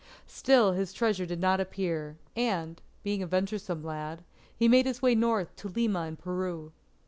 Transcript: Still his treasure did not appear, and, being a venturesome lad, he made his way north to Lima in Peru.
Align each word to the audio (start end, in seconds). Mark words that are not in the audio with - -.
Still 0.25 0.71
his 0.71 0.93
treasure 0.93 1.27
did 1.27 1.39
not 1.39 1.59
appear, 1.59 2.17
and, 2.35 2.81
being 3.03 3.21
a 3.21 3.27
venturesome 3.27 3.83
lad, 3.83 4.23
he 4.57 4.67
made 4.67 4.87
his 4.87 5.03
way 5.03 5.13
north 5.13 5.55
to 5.57 5.67
Lima 5.67 6.07
in 6.07 6.15
Peru. 6.15 6.71